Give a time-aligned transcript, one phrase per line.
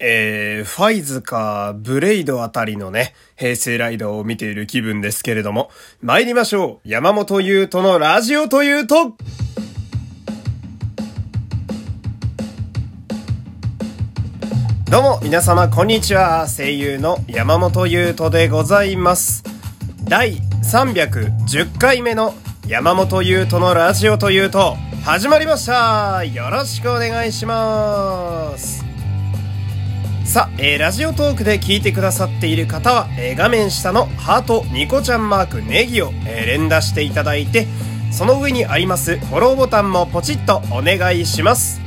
[0.00, 9.16] えー、ファイズかブレイドあたりのね、平成ライダーを見ている気分ですけれども、参りましょう山本優斗のラジオというと
[14.90, 16.46] どうも、皆様、こんにちは。
[16.48, 19.44] 声優の山本優斗でございます。
[20.04, 22.34] 第310回目の
[22.66, 28.87] 山本優斗のラジオというと、始まりましたよろしくお願いします
[30.28, 37.66] さあ、えー、ラジオトークで聞いてくださっている方は、えー、画面下のハートニコちゃんマークネギを、えー、連打していただいて、
[38.12, 41.80] その上にありますフォローボタンもポチッとお願いします。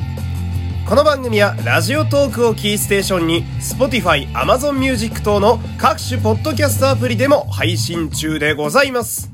[0.89, 9.29] この番組はラジオトークをキーステーションに Spotify、Amazon Music 等の各種ポッドキャストアプリでも配信中でございます。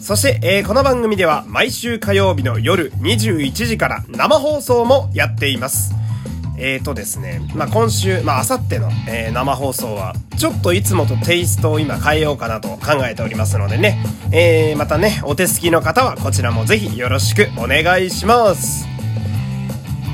[0.00, 5.95] そして、えー、この番組では毎週火曜日の夜21時から生放送もやっています。
[6.58, 13.98] えーとですね、まあ、今週、まあ、明後日の、えー、生放送は、ちょっといつもとテイストを今変えようかなと考えておりますのでね、
[14.32, 18.86] えー、またね、お手すきの方はこちらもぜひよろしくお願いします。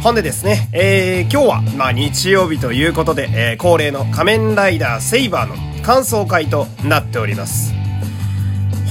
[0.03, 7.81] ほんでですね、えー、今日は、まあ、日曜日ということで、えー、恒例の仮面ライダーセイバーの感想会となっております。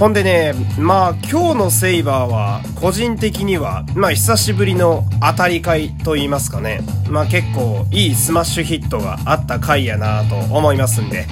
[0.02, 6.81] ほんでね、まあ今日のセイバーは個人的には、まあ久しぶりの当たり回と言いますかね。
[7.07, 11.27] まあ結構いいスマッシュヒットがあった回やなと思いますんで、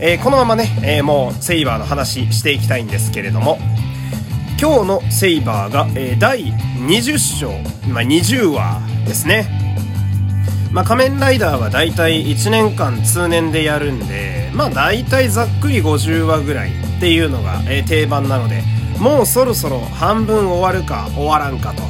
[0.00, 3.58] えー、このままね、えー、もうセイバーの話していきたいんですけれども、
[4.58, 7.50] 今日のセイバーが、えー、第20章、
[7.90, 9.50] まあ20話ですね。
[10.72, 18.62] まあ仮面ライダーはだいたい1年間通年でやるんで、まあだいたいざっくり50話ぐらいっていうのが、定番なので
[18.98, 21.82] もうそろそろ半分終わるか終わらんかと、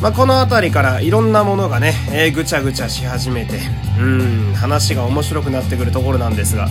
[0.00, 3.58] まあ、この辺りからいろんなものがね、ぐちゃぐちゃし始めて
[4.00, 6.68] うん話が面白くなってくるところなんですが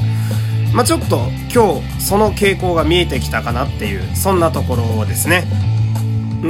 [0.73, 5.46] まあ、ちょっと今日その傾向が見えてきたかなっていうそんなところですね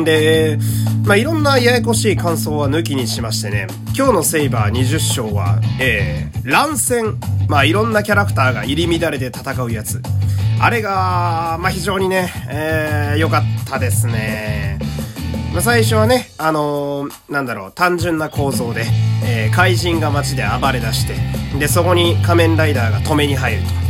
[0.03, 0.57] で、
[1.05, 7.17] まあ、いろんなややこしい感想は抜きにしましてね、今日のセイバー20章は、えー、乱戦。
[7.47, 10.01] まあ、いろんなキャラクターが入り乱れて戦うやつ。
[10.59, 14.79] あれが、まあ、非常にね、えー、良かったですね。
[15.53, 18.85] まあ、最初はね、あのー、なんだろう、単純な構造で、
[19.23, 21.15] えー、怪人が街で暴れ出して、
[21.57, 23.85] で、そこに仮面ライダーが止めに入ると。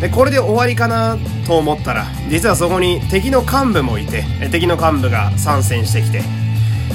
[0.00, 6.22] で、これで終わりかなと思ったら、実はそこに敵の幹部もいて、敵の幹部が参戦してきて、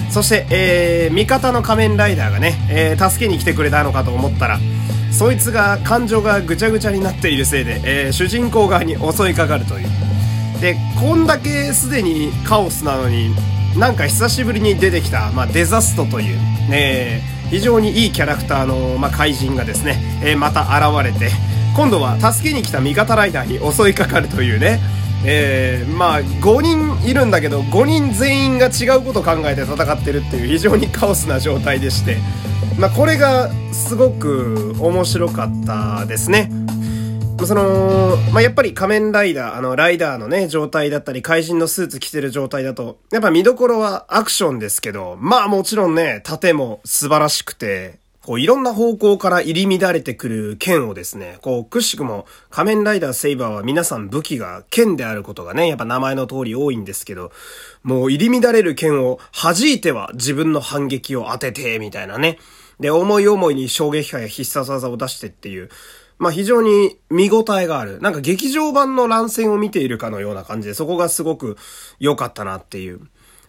[0.09, 4.59] そして、えー、味方の仮面ライダーがね、えー、助けに来てくれたのかと思ったら、
[5.15, 9.87] そいつが感情がぐちゃぐちゃになっているせいで、えー、主人公側に襲いかかるという。
[10.59, 13.33] で、こんだけすでにカオスなのに、
[13.79, 16.37] なんか久しぶりに出てきた、まあ、デザストという、
[16.69, 21.31] えー、非常にいいキャラクターの、まあ、怪人がですね、えー、また現れて、
[21.77, 24.81] 今度は助けに来た味方ライダーに襲いかかるというね、
[25.25, 32.17] えー、まあ、5人いるんだけど、5人全員が違うことを考えて戦ってるっていう非常にカオスな状態でして、
[32.77, 36.51] まあ、これがすごく面白かったですね。
[37.45, 57.31] その、まあ、やっぱり仮面ライダー、あの、ライダーのね、状態だったり、怪人のスーツ着てる状態だと、やっぱ見どころはアクションですけど、まあもちろんね、盾も素晴らしくて、こういろんな方向から入り乱れてくる剣をですね、こうくしくも仮面ライダーセイバーは皆さん武器が剣であることがね、やっぱ名前の通り多いんですけど、
[57.83, 62.39] もう入り乱れる剣を弾いては自分の反撃を当てて、みたいなね。
[62.79, 65.69] で、思い思いに衝撃波や必殺技を出してっていう、
[66.17, 67.99] まあ非常に見応えがある。
[67.99, 71.57] なんか劇場版の乱戦を見ているかのような感じで、そこがすごく
[71.99, 73.01] 良かったなっていう。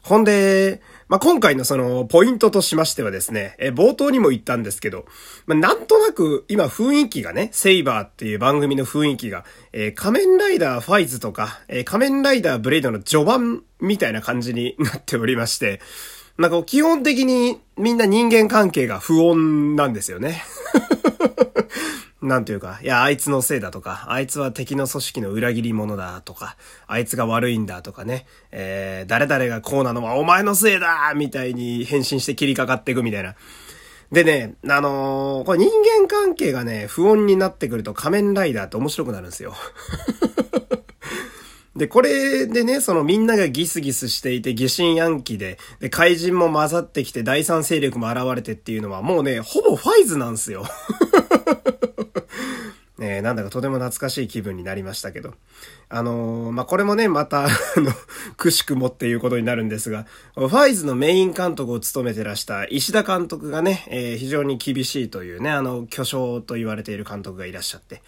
[0.06, 5.04] ほんで、まあ、今回のその、ポイントとしましてはですね、え、冒頭にも言ったんですけど、
[5.46, 15.80] まあ、なんとなく今雰囲気がね、セイバーっていう番組の雰囲気が、えー、仮面ライダーファイズとか、えー、仮面ライダーブレイドの序盤みたいな感じになっておりまして、
[16.38, 20.44] なんか基本的にみんな人間関係が不穏なんですよね。
[22.22, 33.34] なんていうか、いや、あいつのせいだとか、あいつは敵の組織の裏切り者だとか、あいつが悪いんだとかね、えー、誰々がこうなのはお前のせいだみたいに変身して切りかかっていくみたいな。
[34.12, 35.68] でね、あのー、これ人
[36.00, 39.54] 間関係がね、不穏になってくると仮面ライダーって面白くなるんですよ。
[41.76, 50.64] で、これでね、そのみんながギスギスしていて疑心暗鬼で、で、怪人も混ざってきて第三勢力も現れてっていうのはもうね、ほぼファイズなんですよ。
[52.98, 55.34] え、なんだかとても懐かしい気分になりましたけど。
[55.90, 57.92] あのー、まあ、これもね、また、あの、
[58.38, 68.02] くしくもっていうことになるんですが、ファイズのメイン監督を務めてらした石田監督がね、えー、非常に厳しいというね、あの、巨匠と言われている監督がいらっしゃって、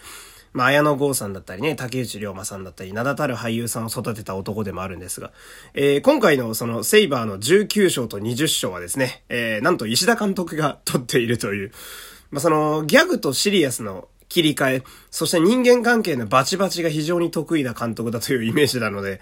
[0.52, 5.32] まあ、綾野剛さんだったりね、竹内涼真さんだったり、名だたる俳優さんを育てた男でもあるんですが、
[5.74, 11.72] えー、今回のそのセイバーの19章と20章はですね、えー、なんと石田監督が撮っているという、
[12.30, 19.20] まあ、その、ギャグとシリアスの切り替え、そして人間関係のバチバチが非常に得意な監督だというイメージなので、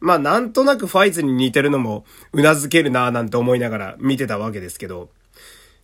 [0.00, 5.08] まあなんとなくファイズに似てるのも頷けるなぁなんて思いながら見てたわけですけど、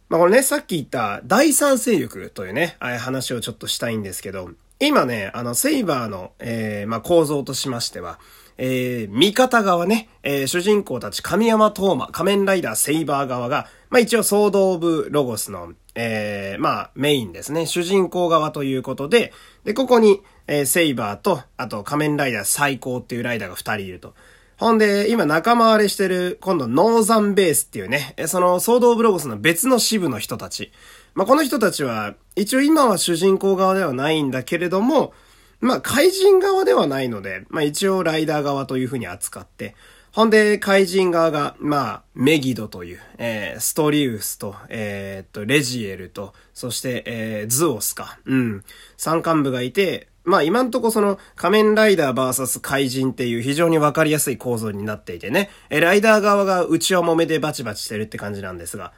[0.08, 4.50] まあこれね、さっき言った第三勢力というね、話をちょっとしたいんですけど、
[4.82, 8.18] 今ね、あの、セイバーの、えー、まあ構造としましては、
[8.56, 17.66] えー、味方側ね、えー、主人公たち神山東馬、仮面ライダーセイバー側が、まあ一応、ソード・オブ・ロゴスの、えー、まあ、メインですね。
[17.66, 19.34] 主人公側ということで、
[19.64, 24.14] で、ここに、えー、セイバーと、あと、仮面ライダー最高っていうライダーが二人いると。
[24.56, 30.72] ほんで、今仲間割れしてる、今度、ノーザンベースっていうね、その、ソード・オブ・ロゴスの別の支部の人たち。
[31.14, 35.12] まあ、この人たちは、一応今は主人公側ではないんだけれども、
[35.60, 39.74] まあ、怪人側ではないので、まあ一応ライダー側というふうに扱って、
[40.12, 48.18] ほんで、怪人側が、まあ、メギドという、えー、ストリウスと、えー、っと、レジエルと、そして、えー、ズオスか。
[48.24, 48.64] うん。
[48.96, 58.92] 三幹部がいて、まあ今んとこその仮面ライダー VS 怪人っていう非常にわかりやすい構造になっていてね、えライダー側が内輪もめでバチバチしてるって感じなんですが、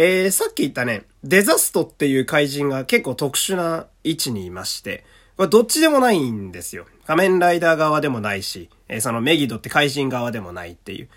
[0.00, 5.04] えー、さっき言ったね、デザストっていう怪人が結構特殊な位置にいまして、
[5.36, 6.86] これどっちでもないんですよ。
[7.04, 11.08] 仮面ライダー側でもないし、えー、そのメギドって怪人側でもないっていう。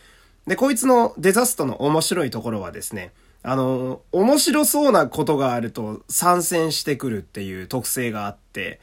[0.48, 3.12] で、こいつのデザストの面白いところはですね、
[3.44, 8.80] あの、面白そうなことがあると参戦してくるっていう特性があって、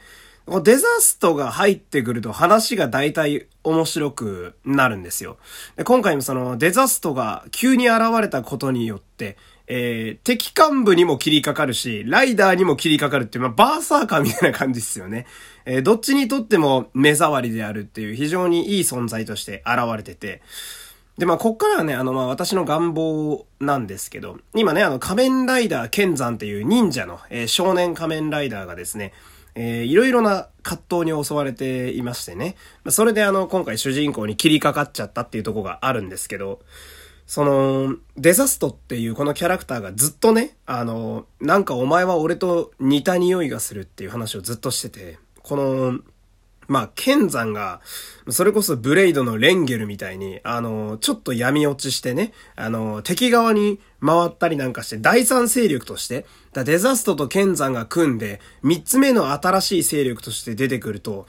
[0.63, 5.37] デザストが入ってくると話が大体面白くなるんですよ。
[5.75, 9.37] で今回もそのデザストが急に現れたことによって、
[9.71, 15.27] えー、敵幹部にも切りかかるし、ライダーにも切りかかるっていう、まあ、バーサーカーみたいな感じですよね。
[15.65, 20.41] えー、どっちにとっても目障りであるっていう非常にいい存在として現れてて、
[21.19, 29.13] で、まあ、こっからはね、あの、まあ、私の願望なんですけど、今ね、あの、仮面ライダー剣山っていう忍者の、えー、少年仮面ライダーがですね、
[29.53, 32.55] えー、いろいろな葛藤に襲われていましてね。
[32.87, 36.61] それであの、今回主人公に切りかかっちゃったっていうとこがあるんですけど、
[37.29, 45.99] その、デザストっていうこのキャラクターがずっとね、あの、なんかお前は俺と似た匂いがするっていう話をずっとしてて、この、
[46.67, 47.81] まあ、剣山が、
[48.29, 61.27] それこそブレイドのレンゲルみたいに、あの、ちょっと闇落ちしてね、あの、敵側に回ったりなんかして、第三勢力として、だデザストと剣山が組んで、三つ目の新しい勢力として出てくると、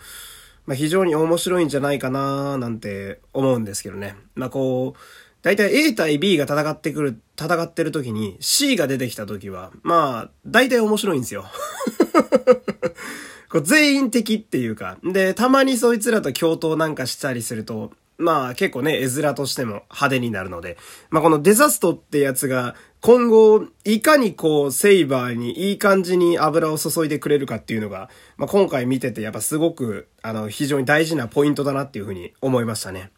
[0.65, 4.17] まあ、非常に面白いんじゃないかななんて思うんですけどね。
[4.35, 5.01] まあ、こう、
[5.43, 11.47] だいたい A 対 B が戦ってくる、戦ってる時に C が出てきた時は、まあ、だいたい面白いんですよ。
[13.49, 20.77] こう全員敵っていうか、で、たまにそいつらと共闘なんかしたりすると、まあ結構ね、絵面としても派手になるので、
[21.09, 33.11] まあこのデザストってやつが今後いかにこうセイバーにいい感じに油を注いでくれるかっていうのが、まあ今回見ててやっぱすごくあの非常に大事なポイントだなっていうふうに思いましたね。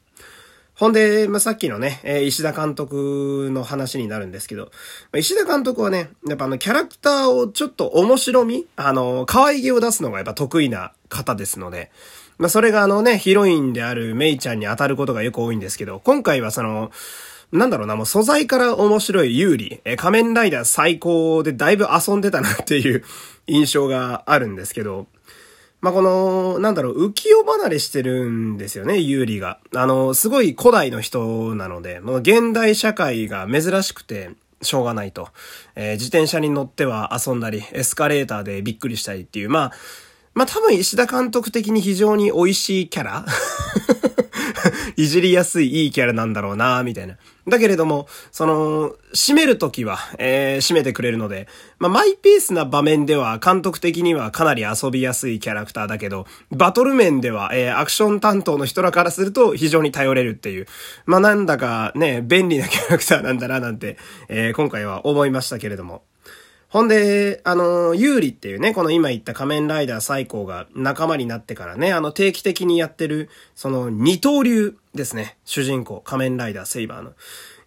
[0.83, 4.73] ほんで、まあ、さっきのね、え、石田監督の話になるんですけど、
[5.13, 11.93] ま、石田監督はね、やっぱあの、キャラクターをちょっと面白みあの、可愛げを出すのがやっぱ得意な方ですので、
[12.37, 16.91] まあ、それがあのね、ヒロインであるメイちゃんに当たることがよく多いんですけど、今回はその、
[17.53, 23.05] なんだろうな、もう素材から面白い有利、え、仮面ライダー最高でだいぶ遊んでたなっていう
[23.47, 25.07] 印象があるんですけど、
[25.83, 29.59] まあ、この、なんだろう、浮世離れしてるんですよね、有利が。
[29.75, 34.31] あの、すごい古代の人なので、もう現代社会が珍しくて、
[34.63, 35.29] しょうがないと。
[35.75, 39.73] えー、自転車に乗っては遊んだり、エスカレーターでびっくりしたりっていう、まあ、
[40.35, 43.27] まあ多分石田監督的に非常に美味しいキャラ
[44.97, 47.17] いじりやすいいいキャラなんだろうなみたいな。
[47.49, 60.67] だけれども、その、締めるときは、えー、締めてくれるので、まあ、マイペースな場面では監督的にはかなり遊びやすいキャラクターだけど、バトル面では、えー、アクション担当の人らからすると非常に頼れるっていう、
[61.05, 63.97] まあ、なんだかね、便利なキャラクターなんだななんて、
[64.29, 66.03] えー、今回は思いましたけれども。
[66.73, 75.37] ほんで、あの、ユーリっていうね、この今言った仮面ライダー最高が仲間になってからね、あの定期的にやってる、その二刀流ですね。
[75.45, 77.13] 主人公、仮面ライダーセイバーの。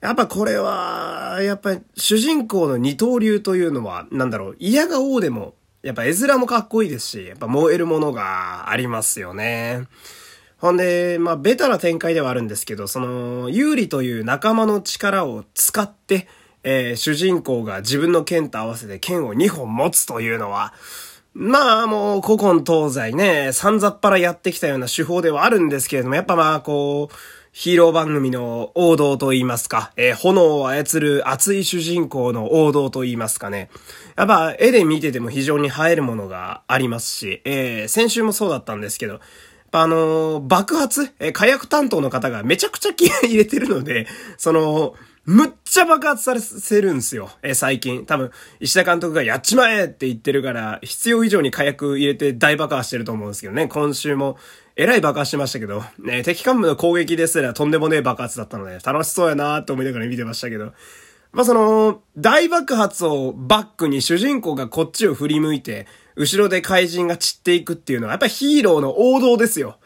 [0.01, 5.53] やっぱこれは、やっぱり主人公の二刀流というのは、なんだろう、嫌が王でも
[5.85, 9.85] やっぱ絵面もかっこいいですし、やっぱ燃えるものがありますよね。
[10.57, 16.27] ほんで、まあ、ベタな展開ではあるんですけど、その、有利という仲間の力を使って、
[16.65, 20.74] えー、主人公が自分の剣と合わせて剣を2本持つというのは、
[21.34, 27.15] まあもう古今東西ね、散々っぱらやってきたような手法ではあるんですけれども、やっぱまあこう、
[27.51, 33.69] ヒーロー番組の王道と言いますか、えー、炎を操る熱い主人公の王道と言いますかね。
[34.17, 39.22] やっぱ絵で見てても非常に映えるものがありますし、えー、先週もそうだったんですけど、
[39.72, 44.07] あのー、爆発、え、火薬担当の方がめちゃくちゃ気合い入れてるので、
[44.38, 44.95] その、
[45.25, 47.32] むっちゃ爆発させるんすよ。
[47.41, 48.05] え、最近。
[48.05, 53.67] 多分、石田監督がやっちまえって言ってるから、必要以上に火薬入れて大爆破してると思うんですけどね。
[53.67, 54.38] 今週も、
[54.75, 60.74] えらい爆発してましたけど、ね、敵幹部の攻撃ですらとんでもねえ爆発だったので、楽しそうやなーって思いながら見てましたけど、
[61.32, 69.79] まあ、その、大爆発をバックに主人公がこっちを振り向いて、後ろで怪人が散っていくっていうのは、やっぱヒーローの王道ですよ。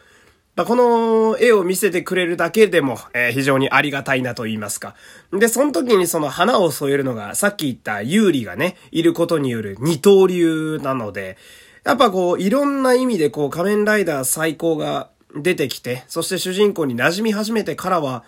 [0.59, 4.93] まあ、この絵を見せてくれるだけでも、えー、非常にありがたいなと言いますか。
[5.31, 11.37] で、その時にその花を添えるのが、さっき言った有利がね、いることによる二刀流なので、
[11.85, 18.25] やっぱこう、いろんな意味でこう、仮面ライダー最高が出てきて、そして主人公に馴染み始めてからは、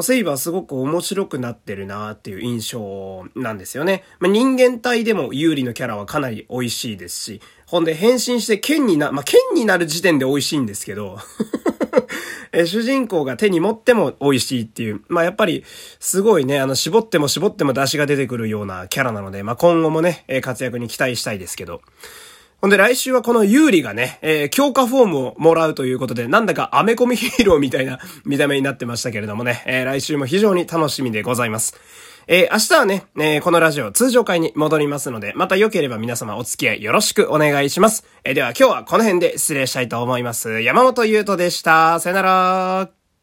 [0.00, 4.02] まあ、セイバーすごく面白くなってるなっていう印象なんですよね。
[4.18, 11.18] まあ、人間体でも有利のキャラはかなり美味しいですし、ほんで変身して剣にな、まあ、剣になる時点で美味しいんですけど
[12.52, 15.64] え主人公が手に持っても美味しいっていう、まあ、やっぱり、
[15.98, 21.82] すごいね、あの、絞っても絞っても出汁が出てくるようなキャラなので、まあ、今後もね、活躍に期待したいですけど。
[22.60, 31.74] ほんで来週はこの有利がね、えー、強化フォームをもらうということで、なんだかアメコミヒーローみたいな 見た目になってましたけれどもね、えー、来週も非常に楽しみでございます。
[32.26, 38.04] えー、明日はね、えー、このラジオ通常会に戻りますので、また良ければ皆様お付き合いよろしくお願いします。
[38.24, 40.60] えー、では今日はこの辺で失礼したいと思います。
[40.60, 41.98] 山本優斗でした。
[41.98, 42.99] さよなら。